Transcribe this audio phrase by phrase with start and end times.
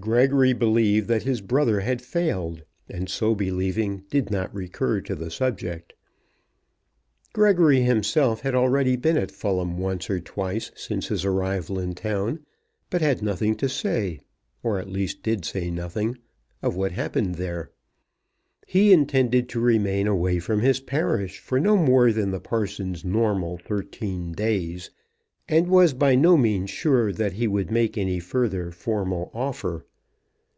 [0.00, 5.30] Gregory believed that his brother had failed, and so believing did not recur to the
[5.30, 5.94] subject.
[7.32, 12.40] Gregory himself had already been at Fulham once or twice since his arrival in town;
[12.90, 14.20] but had nothing to say,
[14.62, 16.18] or at least did say nothing,
[16.62, 17.70] of what happened there.
[18.66, 23.56] He intended to remain away from his parish for no more than the parson's normal
[23.56, 24.90] thirteen days,
[25.48, 29.84] and was by no means sure that he would make any further formal offer.